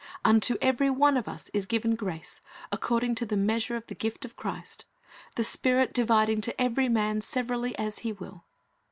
"Unto 0.25 0.57
every 0.63 0.89
one 0.89 1.15
of 1.15 1.27
us 1.27 1.51
is 1.53 1.67
given 1.67 1.93
grace, 1.95 2.41
according 2.71 3.13
to 3.13 3.23
the 3.23 3.37
measure 3.37 3.75
of 3.75 3.85
the 3.85 3.93
gift 3.93 4.25
of 4.25 4.35
Christ," 4.35 4.85
the 5.35 5.43
Spirit 5.43 5.93
"dividing 5.93 6.41
to 6.41 6.53
eveiy 6.55 6.85
m.an 6.85 7.21
severally 7.21 7.77
as 7.77 7.99
He 7.99 8.11
will." 8.11 8.45